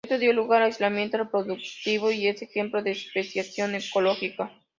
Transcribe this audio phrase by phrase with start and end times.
[0.05, 4.49] Esto dio lugar a aislamiento reproductivo, y es ejemplo de especiación ecológica.